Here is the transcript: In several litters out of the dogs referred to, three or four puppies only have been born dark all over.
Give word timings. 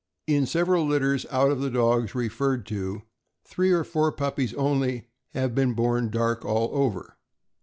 In 0.25 0.47
several 0.47 0.87
litters 0.87 1.27
out 1.29 1.51
of 1.51 1.61
the 1.61 1.69
dogs 1.69 2.15
referred 2.15 2.65
to, 2.65 3.03
three 3.45 3.69
or 3.69 3.83
four 3.83 4.11
puppies 4.11 4.51
only 4.55 5.09
have 5.35 5.53
been 5.53 5.73
born 5.75 6.09
dark 6.09 6.43
all 6.43 6.71
over. 6.73 7.17